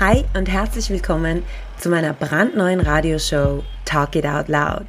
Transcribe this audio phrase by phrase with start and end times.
[0.00, 1.44] Hi und herzlich willkommen
[1.78, 4.86] zu meiner brandneuen Radioshow Talk It Out Loud.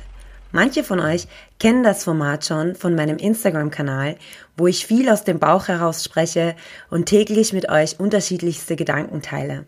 [0.51, 1.27] Manche von euch
[1.59, 4.15] kennen das Format schon von meinem Instagram-Kanal,
[4.57, 6.55] wo ich viel aus dem Bauch heraus spreche
[6.89, 9.65] und täglich mit euch unterschiedlichste Gedanken teile.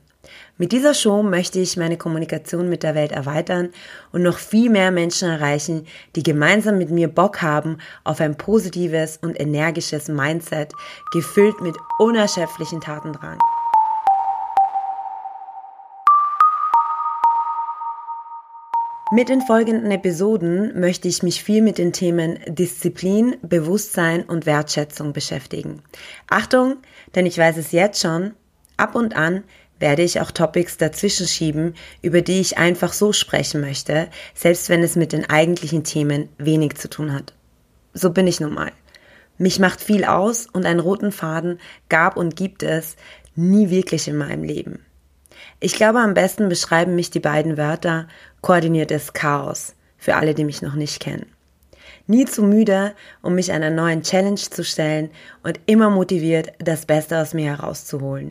[0.58, 3.70] Mit dieser Show möchte ich meine Kommunikation mit der Welt erweitern
[4.12, 9.18] und noch viel mehr Menschen erreichen, die gemeinsam mit mir Bock haben auf ein positives
[9.18, 10.74] und energisches Mindset,
[11.14, 13.38] gefüllt mit unerschöpflichen Tatendrang.
[19.10, 25.14] Mit den folgenden Episoden möchte ich mich viel mit den Themen Disziplin, Bewusstsein und Wertschätzung
[25.14, 25.82] beschäftigen.
[26.30, 26.76] Achtung,
[27.16, 28.34] denn ich weiß es jetzt schon,
[28.76, 29.46] ab und an
[29.80, 34.84] werde ich auch Topics dazwischen schieben, über die ich einfach so sprechen möchte, selbst wenn
[34.84, 37.34] es mit den eigentlichen Themen wenig zu tun hat.
[37.94, 38.74] So bin ich nun mal.
[39.38, 42.98] Mich macht viel aus und einen roten Faden gab und gibt es
[43.38, 44.84] nie wirklich in meinem Leben.
[45.60, 48.08] Ich glaube, am besten beschreiben mich die beiden Wörter
[48.48, 51.26] koordiniertes Chaos für alle, die mich noch nicht kennen.
[52.08, 55.10] Nie zu müde, um mich einer neuen Challenge zu stellen
[55.44, 58.30] und immer motiviert, das Beste aus mir herauszuholen.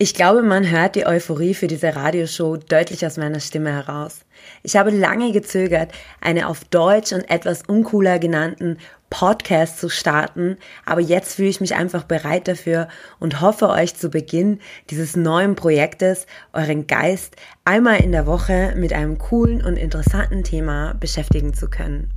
[0.00, 4.20] Ich glaube, man hört die Euphorie für diese Radioshow deutlich aus meiner Stimme heraus.
[4.62, 8.78] Ich habe lange gezögert, eine auf Deutsch und etwas uncooler genannten
[9.10, 12.86] Podcast zu starten, aber jetzt fühle ich mich einfach bereit dafür
[13.18, 18.92] und hoffe euch zu Beginn dieses neuen Projektes euren Geist einmal in der Woche mit
[18.92, 22.12] einem coolen und interessanten Thema beschäftigen zu können.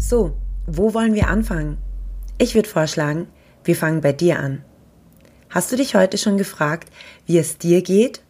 [0.00, 1.76] So, wo wollen wir anfangen?
[2.36, 3.28] Ich würde vorschlagen,
[3.62, 4.64] wir fangen bei dir an.
[5.50, 6.90] Hast du dich heute schon gefragt,
[7.26, 8.22] wie es dir geht?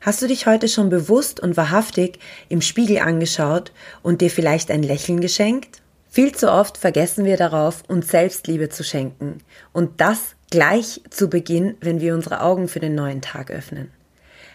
[0.00, 4.82] Hast du dich heute schon bewusst und wahrhaftig im Spiegel angeschaut und dir vielleicht ein
[4.82, 5.82] Lächeln geschenkt?
[6.08, 9.42] Viel zu oft vergessen wir darauf, uns Selbstliebe zu schenken.
[9.74, 13.90] Und das gleich zu Beginn, wenn wir unsere Augen für den neuen Tag öffnen.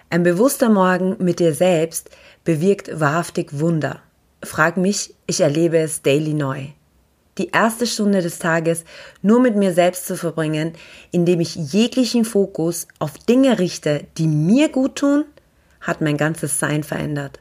[0.09, 2.09] Ein bewusster Morgen mit dir selbst
[2.43, 4.01] bewirkt wahrhaftig Wunder.
[4.43, 6.69] Frag mich, ich erlebe es daily neu
[7.37, 8.83] die erste Stunde des Tages
[9.21, 10.73] nur mit mir selbst zu verbringen,
[11.11, 15.25] indem ich jeglichen Fokus auf Dinge richte, die mir gut tun,
[15.81, 17.39] hat mein ganzes Sein verändert.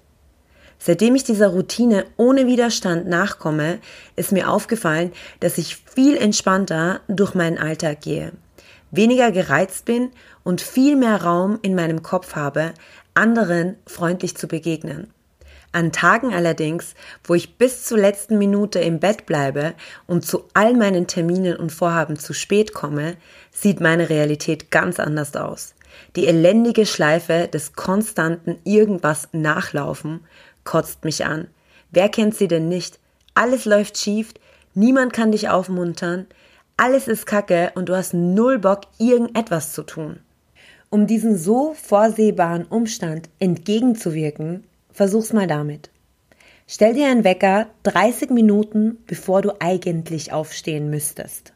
[0.78, 3.78] Seitdem ich dieser Routine ohne Widerstand nachkomme,
[4.16, 8.32] ist mir aufgefallen, dass ich viel entspannter durch meinen Alltag gehe,
[8.90, 10.10] weniger gereizt bin
[10.42, 12.72] und viel mehr Raum in meinem Kopf habe,
[13.14, 15.12] anderen freundlich zu begegnen.
[15.72, 16.94] An Tagen allerdings,
[17.24, 19.72] wo ich bis zur letzten Minute im Bett bleibe
[20.06, 23.16] und zu all meinen Terminen und Vorhaben zu spät komme,
[23.50, 25.74] sieht meine Realität ganz anders aus.
[26.14, 30.20] Die elendige Schleife des konstanten irgendwas nachlaufen
[30.64, 31.48] kotzt mich an.
[31.90, 32.98] Wer kennt sie denn nicht?
[33.34, 34.34] Alles läuft schief,
[34.74, 36.26] niemand kann dich aufmuntern,
[36.76, 40.20] alles ist Kacke und du hast null Bock, irgendetwas zu tun.
[40.90, 45.90] Um diesen so vorsehbaren Umstand entgegenzuwirken, Versuch's mal damit.
[46.66, 51.52] Stell dir einen Wecker 30 Minuten, bevor du eigentlich aufstehen müsstest.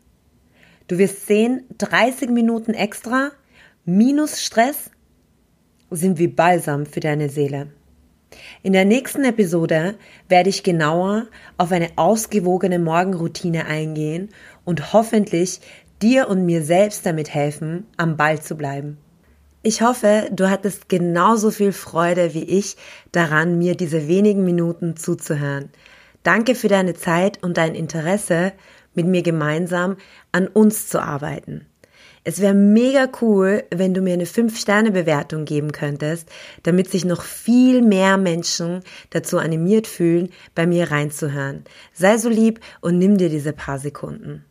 [0.88, 3.32] Du wirst sehen, 30 Minuten extra
[3.84, 4.90] minus Stress
[5.90, 7.68] sind wie Balsam für deine Seele.
[8.62, 9.94] In der nächsten Episode
[10.28, 11.26] werde ich genauer
[11.56, 14.30] auf eine ausgewogene Morgenroutine eingehen
[14.64, 15.60] und hoffentlich
[16.02, 18.98] dir und mir selbst damit helfen, am Ball zu bleiben.
[19.68, 22.76] Ich hoffe, du hattest genauso viel Freude wie ich
[23.10, 25.70] daran, mir diese wenigen Minuten zuzuhören.
[26.22, 28.52] Danke für deine Zeit und dein Interesse,
[28.94, 29.96] mit mir gemeinsam
[30.30, 31.66] an uns zu arbeiten.
[32.22, 36.28] Es wäre mega cool, wenn du mir eine 5-Sterne-Bewertung geben könntest,
[36.62, 41.64] damit sich noch viel mehr Menschen dazu animiert fühlen, bei mir reinzuhören.
[41.92, 44.44] Sei so lieb und nimm dir diese paar Sekunden.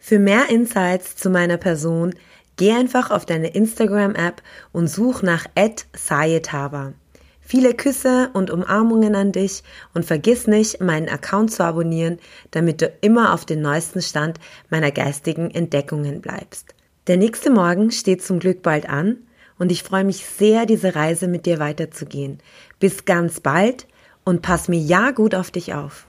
[0.00, 2.12] Für mehr Insights zu meiner Person
[2.56, 5.46] Geh einfach auf deine Instagram-App und such nach
[5.94, 6.92] Sayetava.
[7.40, 9.62] Viele Küsse und Umarmungen an dich
[9.94, 12.18] und vergiss nicht, meinen Account zu abonnieren,
[12.50, 14.38] damit du immer auf den neuesten Stand
[14.70, 16.74] meiner geistigen Entdeckungen bleibst.
[17.08, 19.18] Der nächste Morgen steht zum Glück bald an
[19.58, 22.38] und ich freue mich sehr, diese Reise mit dir weiterzugehen.
[22.78, 23.86] Bis ganz bald
[24.24, 26.06] und pass mir ja gut auf dich auf.